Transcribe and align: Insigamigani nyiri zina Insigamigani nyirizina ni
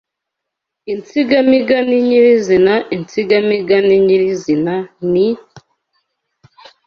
Insigamigani 0.93 1.95
nyiri 2.07 2.33
zina 2.45 2.73
Insigamigani 2.95 3.93
nyirizina 4.05 4.75
ni 5.11 5.27